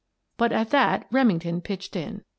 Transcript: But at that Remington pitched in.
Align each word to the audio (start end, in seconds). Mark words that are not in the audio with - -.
But 0.35 0.51
at 0.51 0.71
that 0.71 1.05
Remington 1.11 1.61
pitched 1.61 1.95
in. 1.95 2.23